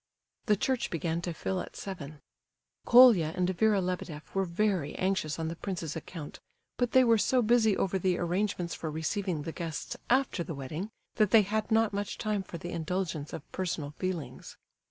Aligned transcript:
The 0.47 0.55
church 0.57 0.89
began 0.89 1.21
to 1.21 1.31
fill 1.31 1.61
at 1.61 1.75
seven. 1.75 2.21
Colia 2.87 3.33
and 3.35 3.47
Vera 3.51 3.79
Lebedeff 3.79 4.33
were 4.33 4.45
very 4.45 4.95
anxious 4.95 5.37
on 5.37 5.47
the 5.47 5.55
prince's 5.55 5.95
account, 5.95 6.39
but 6.77 6.93
they 6.93 7.03
were 7.03 7.19
so 7.19 7.43
busy 7.43 7.77
over 7.77 7.99
the 7.99 8.17
arrangements 8.17 8.73
for 8.73 8.89
receiving 8.89 9.43
the 9.43 9.51
guests 9.51 9.95
after 10.09 10.43
the 10.43 10.55
wedding, 10.55 10.89
that 11.17 11.29
they 11.29 11.43
had 11.43 11.69
not 11.71 11.93
much 11.93 12.17
time 12.17 12.41
for 12.41 12.57
the 12.57 12.71
indulgence 12.71 13.31
of 13.31 13.51
personal 13.51 13.91
feelings. 13.91 14.57